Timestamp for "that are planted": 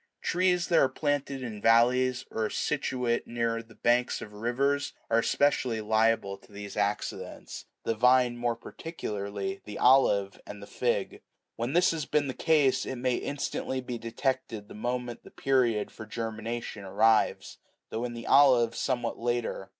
0.69-1.43